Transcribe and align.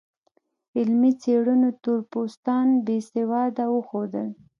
علمي 0.77 1.11
څېړنو 1.21 1.69
تور 1.83 1.99
پوستان 2.11 2.67
بې 2.85 2.97
سواده 3.11 3.65
وښودل. 3.71 4.27